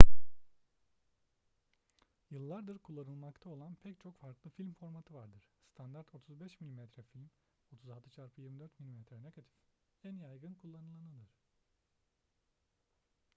[2.31, 5.43] yıllardır kullanılmakta olan pek çok farklı film formatı vardır.
[5.73, 6.79] standart 35 mm
[7.13, 7.29] film
[7.71, 9.45] 36x24 mm negatif
[10.03, 11.33] en yaygın kullanılanıdır